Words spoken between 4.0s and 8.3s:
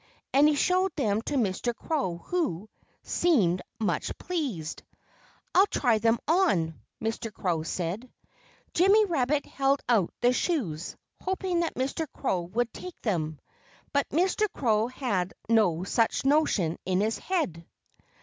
pleased. "I'll try them on," Mr. Crow said.